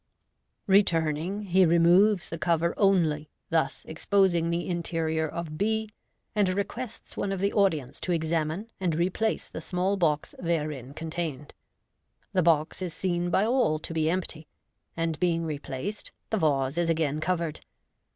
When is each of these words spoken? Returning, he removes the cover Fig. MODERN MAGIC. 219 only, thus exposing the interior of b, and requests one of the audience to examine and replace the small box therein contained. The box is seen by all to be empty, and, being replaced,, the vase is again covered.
Returning, 0.65 1.43
he 1.43 1.63
removes 1.63 2.29
the 2.29 2.39
cover 2.39 2.69
Fig. 2.69 2.79
MODERN 2.79 2.91
MAGIC. 3.07 3.27
219 3.29 3.29
only, 3.29 3.29
thus 3.65 3.85
exposing 3.85 4.49
the 4.49 4.67
interior 4.67 5.27
of 5.27 5.59
b, 5.59 5.91
and 6.33 6.49
requests 6.49 7.15
one 7.15 7.31
of 7.31 7.39
the 7.39 7.53
audience 7.53 8.01
to 8.01 8.11
examine 8.11 8.71
and 8.79 8.95
replace 8.95 9.47
the 9.47 9.61
small 9.61 9.97
box 9.97 10.33
therein 10.39 10.95
contained. 10.95 11.53
The 12.33 12.41
box 12.41 12.81
is 12.81 12.95
seen 12.95 13.29
by 13.29 13.45
all 13.45 13.77
to 13.77 13.93
be 13.93 14.09
empty, 14.09 14.47
and, 14.97 15.19
being 15.19 15.45
replaced,, 15.45 16.11
the 16.31 16.37
vase 16.39 16.79
is 16.79 16.89
again 16.89 17.19
covered. 17.19 17.59